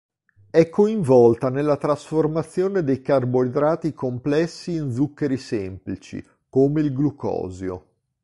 È 0.49 0.67
coinvolta 0.67 1.49
nella 1.51 1.77
trasformazione 1.77 2.83
dei 2.83 3.03
carboidrati 3.03 3.93
complessi 3.93 4.73
in 4.73 4.91
zuccheri 4.91 5.37
semplici, 5.37 6.25
come 6.49 6.81
il 6.81 6.91
glucosio. 6.91 7.85